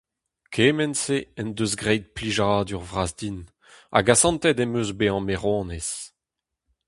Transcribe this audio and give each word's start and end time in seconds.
Kement-se 0.53 1.17
en 1.41 1.49
deus 1.57 1.73
graet 1.81 2.05
plijadur 2.15 2.83
vras 2.91 3.11
din 3.19 3.37
hag 3.93 4.07
asantet 4.13 4.57
em 4.63 4.77
eus 4.79 4.89
bezañ 4.99 5.19
maeronez. 5.27 5.89